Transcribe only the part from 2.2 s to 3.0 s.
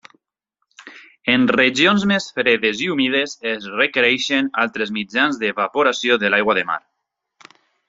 fredes i